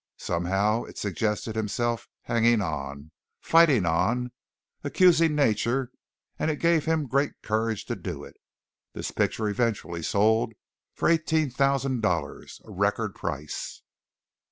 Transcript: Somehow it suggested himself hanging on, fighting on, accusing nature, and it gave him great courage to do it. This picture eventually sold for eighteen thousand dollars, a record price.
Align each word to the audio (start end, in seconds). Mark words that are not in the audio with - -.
Somehow 0.17 0.85
it 0.85 0.97
suggested 0.97 1.55
himself 1.55 2.07
hanging 2.23 2.59
on, 2.59 3.11
fighting 3.39 3.85
on, 3.85 4.31
accusing 4.83 5.35
nature, 5.35 5.91
and 6.39 6.49
it 6.49 6.55
gave 6.55 6.85
him 6.85 7.05
great 7.05 7.33
courage 7.43 7.85
to 7.85 7.95
do 7.95 8.23
it. 8.23 8.33
This 8.93 9.11
picture 9.11 9.47
eventually 9.47 10.01
sold 10.01 10.53
for 10.95 11.07
eighteen 11.07 11.51
thousand 11.51 12.01
dollars, 12.01 12.59
a 12.65 12.71
record 12.71 13.13
price. 13.13 13.83